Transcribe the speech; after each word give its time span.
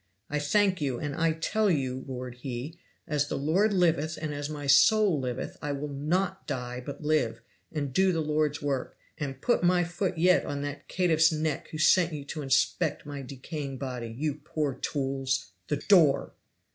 I 0.31 0.39
thank 0.39 0.81
you, 0.81 0.97
and 0.97 1.13
I 1.15 1.33
tell 1.33 1.69
you," 1.69 2.03
roared 2.07 2.37
he, 2.39 2.79
"as 3.07 3.27
the 3.27 3.37
Lord 3.37 3.71
liveth 3.71 4.17
and 4.19 4.33
as 4.33 4.49
my 4.49 4.65
soul 4.65 5.19
liveth, 5.19 5.57
I 5.61 5.73
will 5.73 5.89
not 5.93 6.47
die 6.47 6.81
but 6.83 7.03
live 7.03 7.39
and 7.71 7.93
do 7.93 8.11
the 8.11 8.19
Lord's 8.19 8.63
work 8.63 8.97
and 9.19 9.39
put 9.41 9.61
my 9.61 9.83
foot 9.83 10.17
yet 10.17 10.43
on 10.43 10.63
that 10.63 10.87
caitiff's 10.87 11.31
neck 11.31 11.67
who 11.67 11.77
sent 11.77 12.13
you 12.13 12.25
to 12.25 12.41
inspect 12.41 13.05
my 13.05 13.21
decaying 13.21 13.77
body, 13.77 14.07
you 14.07 14.41
poor 14.43 14.73
tools 14.73 15.51
THE 15.67 15.77
DOOR!" 15.77 16.33